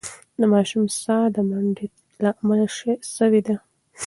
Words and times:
د 0.39 0.41
ماشوم 0.53 0.85
ساه 1.01 1.25
د 1.35 1.37
منډې 1.49 1.87
له 2.23 2.29
امله 2.41 2.65
سوې 3.17 3.41
وه. 3.45 3.55